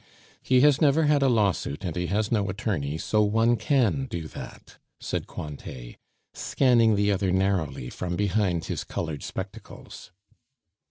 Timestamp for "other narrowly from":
7.11-8.15